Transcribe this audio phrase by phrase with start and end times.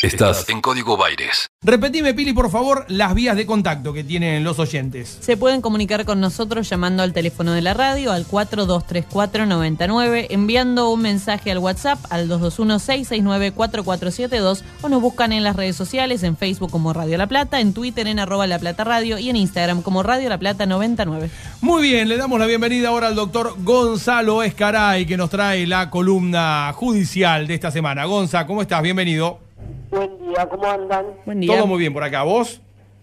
[0.00, 1.48] Estás en Código Baires.
[1.60, 5.18] Repetime, Pili, por favor, las vías de contacto que tienen los oyentes.
[5.20, 11.02] Se pueden comunicar con nosotros llamando al teléfono de la radio al 423499, enviando un
[11.02, 16.92] mensaje al WhatsApp al 221-669-4472 o nos buscan en las redes sociales, en Facebook como
[16.92, 20.28] Radio La Plata, en Twitter en arroba La Plata Radio y en Instagram como Radio
[20.28, 21.28] La Plata 99.
[21.60, 25.90] Muy bien, le damos la bienvenida ahora al doctor Gonzalo Escaray que nos trae la
[25.90, 28.04] columna judicial de esta semana.
[28.04, 28.80] Gonza, ¿cómo estás?
[28.80, 29.47] Bienvenido.
[29.90, 31.06] Buen día, ¿cómo andan?
[31.24, 31.54] Buen día.
[31.56, 32.22] Todo muy bien por acá.
[32.22, 32.60] ¿Vos?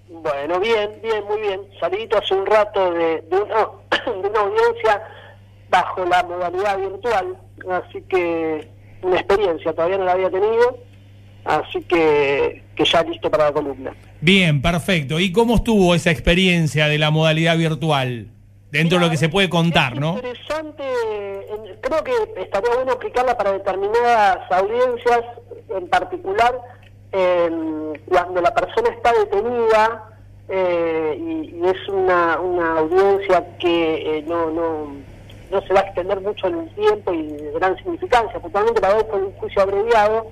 [0.10, 1.62] Bueno, bien, bien, muy bien.
[1.80, 3.68] Salidito hace un rato de, de, una,
[4.22, 5.02] de una audiencia
[5.70, 7.36] bajo la modalidad virtual,
[7.72, 8.68] así que
[9.02, 10.78] una experiencia, todavía no la había tenido,
[11.44, 13.94] así que, que ya listo para la columna.
[14.22, 15.20] Bien, perfecto.
[15.20, 18.28] ¿Y cómo estuvo esa experiencia de la modalidad virtual?
[18.72, 20.16] Dentro de lo que se puede contar, es ¿no?
[20.16, 25.22] interesante, en- creo que estaría bueno aplicarla para determinadas audiencias,
[25.70, 26.54] en particular
[27.16, 30.10] en- cuando la persona está detenida
[30.50, 34.88] eh, y, y es una, una audiencia que eh, no, no,
[35.52, 38.96] no se va a extender mucho en el tiempo y de gran significancia, puntualmente para
[38.96, 40.28] ver con un juicio abreviado,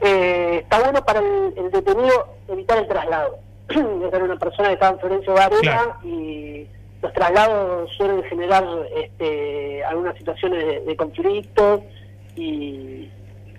[0.00, 3.38] eh, está bueno para el, el detenido evitar el traslado.
[3.68, 5.94] Era una persona que estaba en Florencio Varela Claro.
[6.04, 6.66] y
[7.00, 8.64] los traslados suelen generar
[8.96, 11.82] este, algunas situaciones de, de conflicto
[12.34, 13.08] y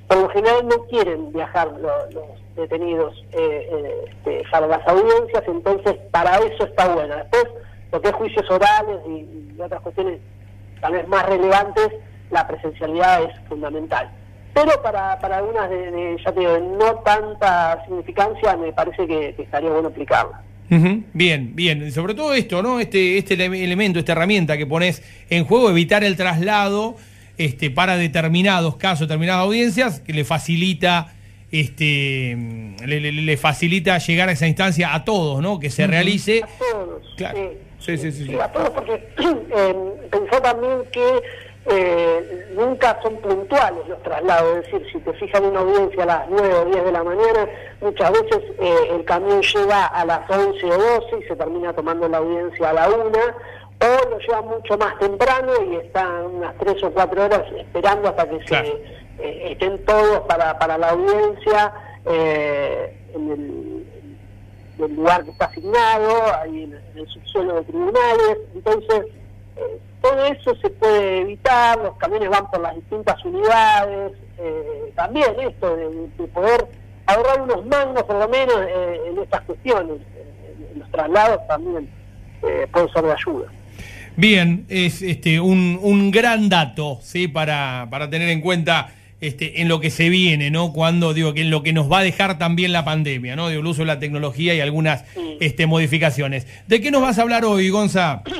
[0.07, 5.43] por lo general no quieren viajar lo- los detenidos eh, eh, este, para las audiencias,
[5.47, 7.15] entonces para eso está bueno.
[7.15, 7.45] Después,
[7.91, 10.19] lo que es juicios orales y, otras cuestiones
[10.81, 11.89] tal vez más relevantes,
[12.31, 14.09] la presencialidad es fundamental.
[14.53, 19.69] Pero para, para algunas de, ya te digo, no tanta significancia, me parece que, estaría
[19.69, 20.41] bueno aplicarla.
[20.71, 21.91] Ujú, Bien, bien.
[21.91, 22.79] Sobre todo esto, ¿no?
[22.79, 26.95] Este, este ele- elemento, esta herramienta que pones en juego, evitar el traslado
[27.37, 31.13] este, para determinados casos, determinadas audiencias, que le facilita,
[31.61, 35.59] este, mm, le, le- le facilita llegar a esa instancia a todos, ¿no?
[35.59, 36.43] Que se realice.
[36.43, 37.01] A todos.
[37.17, 37.37] Claro.
[37.79, 38.35] Sí, sí, sí, sí.
[38.39, 39.75] A todos porque eh,
[40.11, 41.21] pensó también que
[41.67, 44.57] eh, nunca son puntuales los traslados.
[44.65, 47.03] Es decir, si te fijas en una audiencia a las 9 o 10 de la
[47.03, 47.47] mañana,
[47.81, 52.07] muchas veces eh, el camión llega a las 11 o 12 y se termina tomando
[52.07, 53.05] la audiencia a la 1.
[53.77, 58.29] O lo lleva mucho más temprano y están unas 3 o 4 horas esperando hasta
[58.29, 58.67] que Claro.
[58.67, 61.73] se eh, estén todos para, para la audiencia
[62.05, 68.37] eh, en el lugar que está asignado, ahí en, el subsuelo de tribunales.
[68.53, 69.05] Entonces,
[69.57, 74.13] eh, todo eso se puede evitar, los camiones van por las distintas unidades.
[74.37, 76.67] eh, también esto de, de poder
[77.05, 79.97] ahorrar unos mangos, por lo menos, eh, en estas cuestiones,
[80.75, 81.89] los traslados también
[82.43, 83.51] eh, puede ser de ayuda.
[84.17, 87.27] Bien, es este un, un gran dato, ¿sí?
[87.27, 88.89] Para, para tener en cuenta
[89.21, 90.73] este, en lo que se viene, ¿no?
[90.73, 93.47] Cuando digo que en lo que nos va a dejar también la pandemia, ¿no?
[93.49, 95.37] Digo, el uso de la tecnología y algunas Sí.
[95.39, 96.47] este, modificaciones.
[96.67, 98.21] ¿De qué nos vas a hablar hoy, Gonza?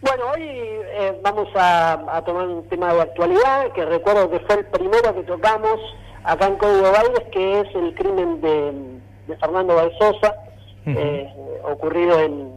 [0.00, 4.56] Bueno, hoy eh, vamos a, a tomar un tema de actualidad, que recuerdo que fue
[4.56, 5.80] el primero que tocamos
[6.22, 8.72] acá en Código Baires, que es el crimen de,
[9.26, 10.34] de Fernando Balsosa,
[10.86, 11.28] eh,
[11.64, 12.52] ocurrido en,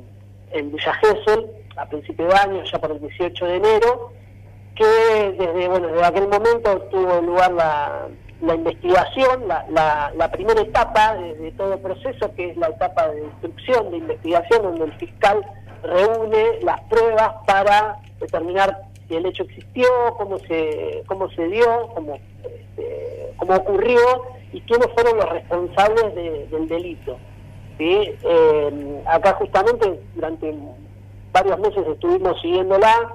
[0.51, 1.45] en Villa Gesell
[1.77, 4.11] a principios de año, ya por el 18 de enero,
[4.79, 11.15] que desde, bueno, desde aquel momento tuvo lugar la, investigación, la, la, la primera etapa
[11.15, 15.45] de, todo el proceso, que es la etapa de instrucción, de investigación, donde el fiscal
[15.83, 22.15] reúne las pruebas para determinar si el hecho existió, cómo se, cómo se dio, cómo,
[22.43, 23.99] este, cómo ocurrió
[24.53, 27.17] y quiénes fueron los responsables de- del delito.
[27.77, 28.15] ¿sí?
[28.23, 30.53] Eh, acá justamente durante
[31.31, 33.13] varios meses estuvimos siguiéndola,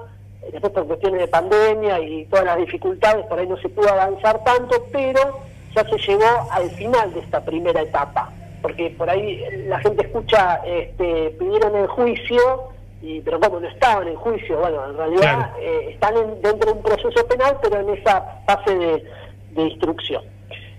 [0.51, 4.43] después por cuestiones de pandemia y todas las dificultades, por ahí no se pudo avanzar
[4.43, 5.39] tanto, pero
[5.75, 10.61] ya se llegó al final de esta primera etapa, porque por ahí la gente escucha,
[10.65, 12.69] este, pidieron el juicio,
[13.01, 15.51] y, pero como no estaban en juicio, bueno, en realidad Claro.
[15.59, 19.03] eh, están en- dentro de un proceso penal, pero en esa fase de,
[19.51, 20.23] de instrucción.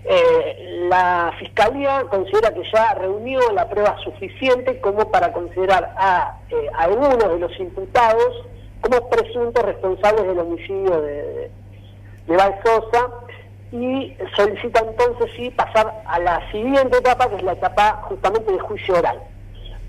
[0.09, 6.67] Eh, la Fiscalía considera que ya reunió la prueba suficiente como para considerar a eh,
[6.77, 8.45] algunos de los imputados
[8.89, 11.51] como presuntos responsables del homicidio de, de,
[12.27, 13.09] de Balsosa
[13.71, 18.59] y solicita entonces sí pasar a la siguiente etapa, que es la etapa justamente de
[18.59, 19.19] juicio oral.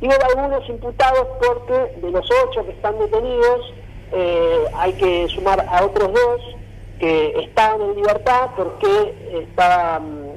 [0.01, 3.75] Digo de algunos imputados porque de los ocho que están detenidos
[4.13, 6.57] eh, hay que sumar a otros dos
[6.99, 10.28] que estaban en libertad porque estaban, eh,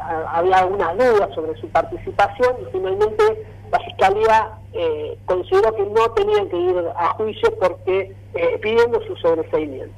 [0.00, 6.48] había algunas dudas sobre su participación y finalmente la Fiscalía eh, consideró que no tenían
[6.48, 9.94] que ir a juicio porque eh, pidiendo su sobreseimiento.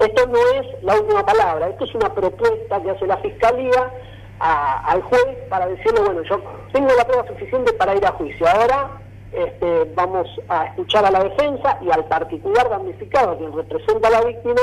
[0.00, 3.92] Esto no es la última palabra, esto es una propuesta que hace la Fiscalía
[4.38, 6.38] al juez para decirle, bueno, yo
[6.72, 8.46] tengo la prueba suficiente para ir a juicio.
[8.46, 9.00] Ahora
[9.32, 14.20] este, vamos a escuchar a la defensa y al particular damnificado, quien representa a la
[14.22, 14.60] víctima,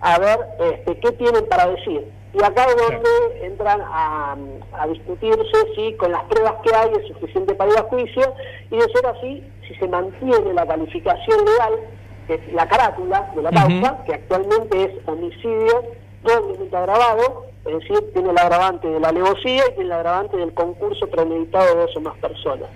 [0.00, 2.10] a ver este, qué tienen para decir.
[2.34, 4.36] Y acá es donde entran a,
[4.72, 8.34] a discutirse si con las pruebas que hay es suficiente para ir a juicio
[8.70, 11.74] y de ser así, si se mantiene la calificación legal,
[12.26, 15.82] que es la carátula de la causa, que actualmente es homicidio
[16.22, 20.54] doblemente agravado, es decir, tiene el agravante de la alevosía y tiene el agravante del
[20.54, 22.68] concurso premeditado de dos o más personas.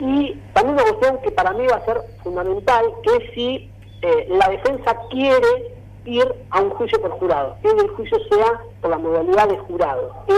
[0.00, 3.70] Y también una cuestión que para mí va a ser fundamental, que es si
[4.02, 5.74] eh, la defensa quiere
[6.04, 10.14] ir a un juicio por jurado, que el juicio sea por la modalidad de jurado,
[10.26, 10.34] que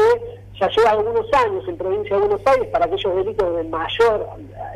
[0.61, 4.27] ya lleva algunos años en provincia de Buenos Aires para aquellos delitos de mayor,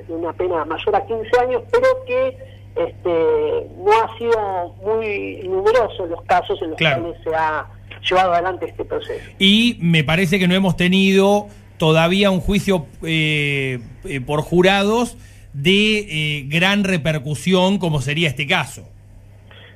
[0.09, 2.37] de una pena mayor a 15 años, pero que
[2.77, 7.03] este, no ha sido muy numerosos los casos en los Claro.
[7.03, 7.67] cuales se ha
[8.09, 9.25] llevado adelante este proceso.
[9.39, 11.47] Y me parece que no hemos tenido
[11.85, 15.17] todavía un juicio eh, eh, por jurados
[15.55, 18.83] de eh, gran repercusión como sería este caso.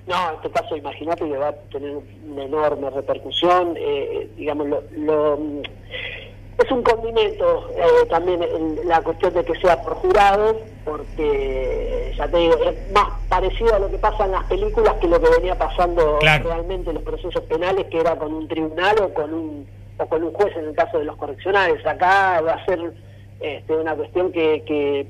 [0.06, 1.96] No, en este caso imagínate que va a tener
[2.30, 5.38] una enorme repercusión, eh, digamos, lo, lo-
[6.62, 12.28] es un condimento eh, también el- la cuestión de que sea por jurados, porque ya
[12.28, 15.30] te digo, es más parecido a lo que pasa en las películas que lo que
[15.38, 16.50] venía pasando Claro.
[16.50, 19.66] realmente en los procesos penales, que era con un tribunal o con un,
[19.98, 21.84] o con un juez en el caso de los correccionales.
[21.86, 22.80] Acá va a ser
[23.40, 25.06] este, una cuestión que, que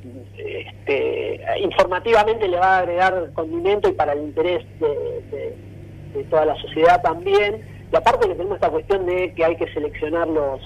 [0.69, 7.03] este, informativamente le va a agregar condimento y para el interés de, toda la sociedad
[7.03, 7.63] también.
[7.93, 10.61] Y aparte que tenemos esta cuestión de que hay que seleccionar los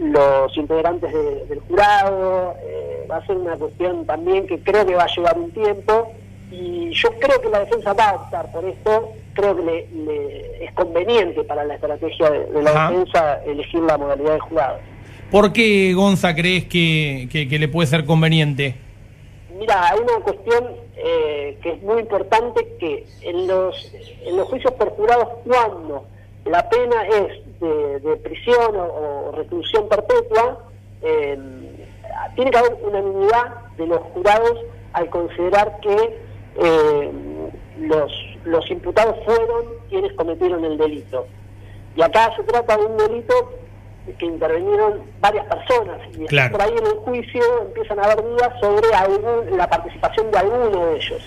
[0.00, 4.94] los integrantes de- del jurado, eh, va a ser una cuestión también que creo que
[4.94, 6.12] va a llevar un tiempo
[6.50, 10.64] y yo creo que la defensa va a optar por esto, creo que le, le-
[10.64, 12.90] es conveniente para la estrategia de, de la Ajá.
[12.90, 14.78] defensa elegir la modalidad de jurado.
[15.30, 18.74] ¿Por qué, Gonza, crees que, que- que le puede ser conveniente?
[19.58, 23.92] Mira, hay una cuestión eh, que es muy importante que en los,
[24.24, 26.04] en los juicios por jurados, cuando
[26.46, 30.64] la pena es de, de prisión o, o reclusión perpetua,
[31.02, 31.38] eh,
[32.36, 34.58] tiene que haber unanimidad de los jurados
[34.92, 36.27] al considerar que
[36.58, 37.10] eh,
[37.80, 38.12] los,
[38.44, 41.26] los imputados fueron quienes cometieron el delito.
[41.96, 43.52] Y acá se trata de un delito
[44.18, 46.52] que intervinieron varias personas y Claro.
[46.52, 50.86] por ahí en el juicio empiezan a haber dudas sobre algún- la participación de alguno
[50.86, 51.22] de ellos.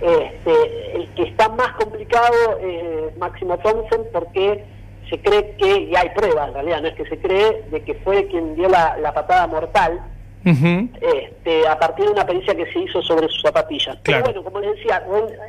[0.00, 4.64] Este, el que está más complicado es Máximo Thompson porque
[5.10, 7.94] se cree que, y hay pruebas en realidad, no es que se cree, de que
[7.96, 10.00] fue quien dio la, la patada mortal
[10.44, 13.98] Este, a partir de una pericia que se hizo sobre sus zapatillas.
[14.02, 14.24] Claro.
[14.24, 15.04] Pero bueno, como les decía,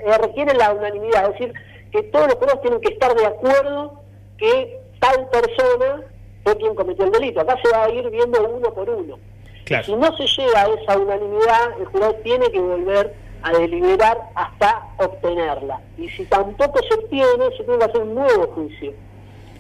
[0.06, 1.54] eh, requiere la unanimidad, es decir,
[1.92, 4.02] que todos los jurados tienen que estar de acuerdo
[4.38, 6.04] que tal persona
[6.44, 7.42] fue quien cometió el delito.
[7.42, 9.20] Acá se va a ir viendo uno por uno.
[9.66, 9.86] Claro.
[9.86, 13.14] Si no se llega a esa unanimidad, el jurado tiene que volver
[13.44, 15.80] a deliberar hasta obtenerla.
[15.98, 18.94] Y si tampoco se obtiene, se tiene que hacer un nuevo juicio.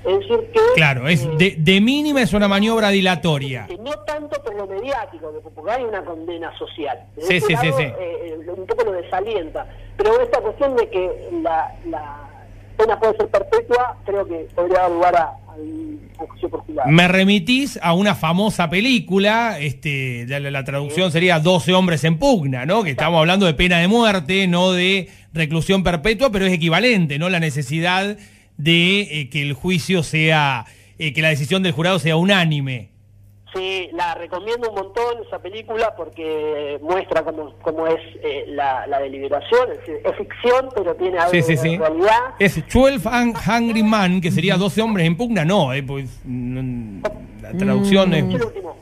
[0.05, 0.59] Es decir, que...
[0.75, 3.67] Claro, es de, de mínima es una maniobra dilatoria.
[3.83, 6.97] no tanto por lo mediático, que- porque hay una condena social.
[7.19, 9.67] Sí, sí, sí, eh, eh, un poco lo desalienta.
[9.97, 12.17] Pero esta cuestión de que la, la
[12.77, 15.37] pena puede ser perpetua, creo que podría dar lugar a.
[16.85, 22.83] Me remitís a una famosa película, este, la traducción sería 12 hombres en pugna, ¿no?
[22.83, 27.29] Que estamos hablando de pena de muerte, no de reclusión perpetua, pero es equivalente, ¿no?
[27.29, 28.17] La necesidad
[28.63, 30.65] de eh, que el juicio sea,
[30.99, 32.89] eh, que la decisión del jurado sea unánime.
[33.53, 38.99] Sí, la recomiendo un montón esa película porque muestra cómo, cómo es eh, la, la
[39.01, 39.67] deliberación.
[39.73, 41.77] Es, ficción, pero tiene algo Sí, sí, de sí.
[41.77, 42.19] realidad.
[42.39, 47.01] Es 12 Hung- Hungry Man, que sería 12 hombres en pugna, no, eh, pues, mm,
[47.41, 48.23] la traducción Y es...
[48.23, 48.77] el último.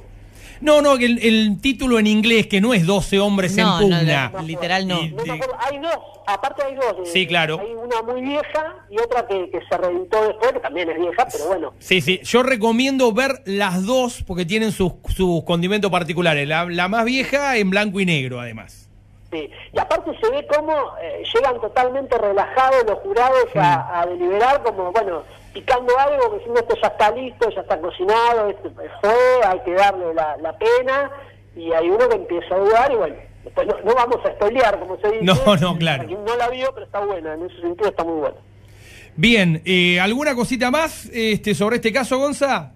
[0.61, 3.83] No, no, que el, el título en inglés, que no es 12 hombres No, en
[3.89, 4.29] pugna.
[4.33, 5.01] no, literal no.
[5.01, 5.97] Y- No me de- acuerdo, hay dos,
[6.27, 6.95] aparte hay dos.
[6.99, 7.59] eh, Sí, claro.
[7.61, 11.27] Hay una muy vieja y otra que, que se reeditó después, que también es vieja,
[11.31, 11.73] pero bueno.
[11.79, 16.47] Sí, sí, yo recomiendo ver las dos porque tienen sus, sus condimentos particulares.
[16.47, 18.87] La, la más vieja en blanco y negro, además.
[19.31, 19.47] Sí.
[19.73, 24.91] Y aparte se ve cómo eh, llegan totalmente relajados los jurados a, a deliberar, como,
[24.91, 25.23] bueno,
[25.53, 30.13] picando algo, diciendo esto ya está listo, ya está cocinado, esto fue, hay que darle
[30.13, 31.11] la, la pena,
[31.55, 34.79] y hay uno que empieza a dudar, y bueno, después no, no vamos a spoilear,
[34.79, 35.23] como se dice.
[35.23, 36.05] No, no, claro.
[36.05, 38.37] Quien no la vio, pero está buena, en ese sentido está muy buena.
[39.15, 42.73] Bien, eh, ¿alguna cosita más este, sobre este caso, Gonza?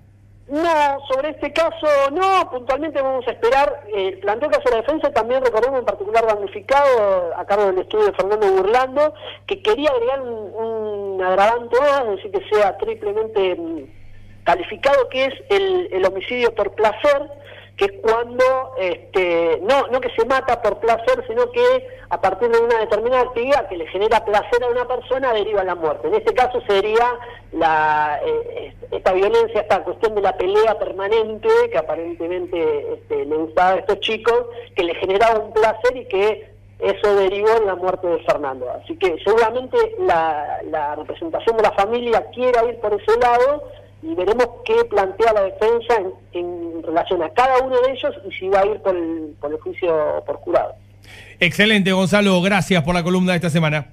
[0.50, 4.82] No, sobre este caso no, puntualmente vamos a esperar eh, el planteo que hace la
[4.82, 9.14] defensa, también recordemos en particular damnificado a cargo del estudio de Fernando Burlando,
[9.48, 15.26] que quería agregar un, un agravante más, es decir, que sea triplemente mm, calificado que
[15.26, 17.30] es el, el homicidio por placer,
[17.78, 22.50] que es cuando este, no, no que se mata por placer, sino que a partir
[22.50, 26.08] de una determinada actividad que le genera placer a una persona deriva la muerte.
[26.08, 27.18] En este caso sería
[27.52, 33.72] la, eh, esta violencia, esta cuestión de la pelea permanente que aparentemente este, le gustaba
[33.72, 36.53] a estos chicos, que le generaba un placer y que
[36.84, 38.70] eso derivó en la muerte de Fernando.
[38.72, 43.64] Así que seguramente la, la representación de la familia quiera ir por ese lado
[44.02, 45.96] y veremos qué plantea la defensa
[46.34, 49.52] en, relación a cada uno de ellos y si va a ir por el, por
[49.52, 50.74] el juicio por jurado.
[51.40, 52.42] Excelente, Gonzalo.
[52.42, 53.88] Gracias por la columna de esta semana.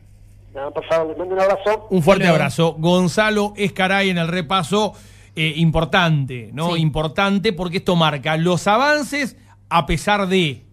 [0.52, 1.86] No, por favor, les mando un abrazo.
[1.90, 2.74] Un fuerte abrazo.
[2.78, 4.94] Gonzalo Escaray en el repaso
[5.36, 6.74] eh, importante, ¿no?
[6.74, 6.80] Sí.
[6.82, 9.36] Importante porque esto marca los avances
[9.68, 10.64] a pesar de.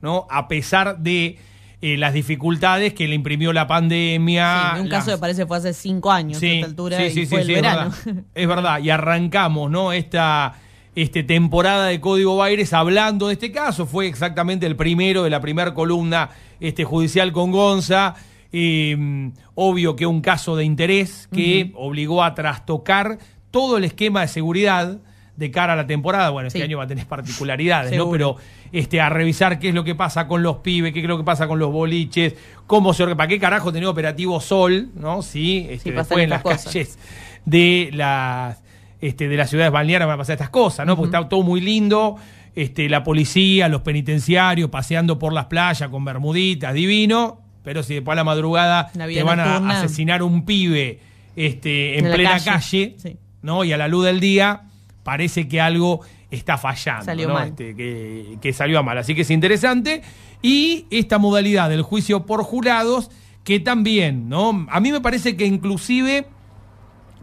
[0.00, 0.26] ¿no?
[0.30, 1.38] A pesar de
[1.82, 4.72] eh, las dificultades que le imprimió la pandemia.
[4.74, 7.40] Sí, un las- caso que parece fue hace cinco años a esta altura y fue
[7.42, 7.90] el es verano.
[8.04, 8.24] verdad.
[8.34, 9.92] Es verdad, y arrancamos, ¿no?
[9.92, 10.54] Esta
[10.94, 13.86] este, temporada de Código Baires hablando de este caso.
[13.86, 18.14] Fue exactamente el primero de la primera columna este, judicial con Gonza.
[18.52, 23.18] Eh, obvio que un caso de interés que obligó a trastocar
[23.52, 24.98] todo el esquema de seguridad
[25.40, 26.30] de cara a la temporada.
[26.30, 26.64] Bueno, este Sí.
[26.64, 28.08] año va a tener particularidades, ¿no?
[28.10, 28.36] Pero
[28.70, 31.24] este, a revisar qué es lo que pasa con los pibes, qué es lo que
[31.24, 32.34] pasa con los boliches,
[32.68, 35.22] cómo se para qué carajo tenía operativo Sol, ¿no?
[35.22, 36.64] Sí, este, Sí, después en las cosas.
[36.66, 36.98] calles
[37.44, 38.62] de las
[39.00, 40.94] este, de las ciudades balnearias van a pasar estas cosas, ¿no?
[40.94, 42.16] Porque está todo muy lindo,
[42.54, 48.12] este, la policía, los penitenciarios paseando por las playas con bermuditas, divino, pero si después
[48.12, 51.00] a la madrugada La te van a asesinar un pibe
[51.34, 53.16] este, en plena calle, calle, sí.
[53.40, 53.64] ¿no?
[53.64, 54.64] Y a la luz del día
[55.10, 57.34] parece que algo está fallando, Salió ¿no?
[57.34, 57.48] mal.
[57.48, 58.96] Este, que, que salió a mal.
[58.96, 60.02] Así que es interesante.
[60.40, 63.10] Y esta modalidad del juicio por jurados,
[63.42, 64.68] que también, ¿no?
[64.70, 66.28] A mí me parece que inclusive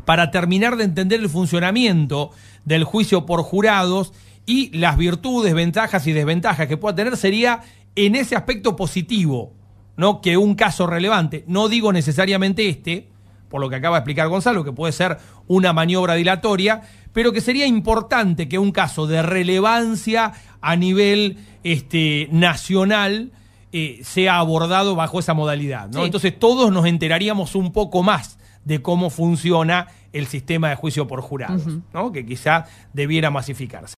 [0.04, 2.32] para terminar de entender el funcionamiento
[2.66, 4.12] del juicio por jurados
[4.46, 7.62] y las virtudes, ventajas y desventajas que pueda tener, sería
[7.96, 9.54] en ese aspecto positivo,
[9.96, 10.20] ¿no?
[10.20, 13.08] Que un caso relevante, no digo necesariamente este,
[13.48, 15.18] por lo que acaba de explicar Gonzalo, que puede ser
[15.48, 16.82] una maniobra dilatoria,
[17.18, 23.32] pero que sería importante que un caso de relevancia a nivel este, nacional
[23.72, 25.90] eh, sea abordado bajo esa modalidad.
[25.90, 26.02] ¿no?
[26.02, 26.06] Sí.
[26.06, 31.22] Entonces todos nos enteraríamos un poco más de cómo funciona el sistema de juicio por
[31.22, 32.12] jurados, ¿no?
[32.12, 33.96] que quizá debiera masificarse.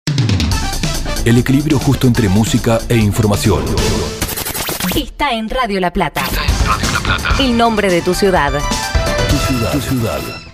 [1.25, 3.65] El equilibrio justo entre música e información.
[4.95, 6.21] Está en Radio La Plata.
[6.21, 7.43] Está en Radio La Plata.
[7.43, 8.53] El nombre de tu ciudad.
[9.29, 9.73] Tu ciudad.
[9.73, 10.48] Tu ciudad.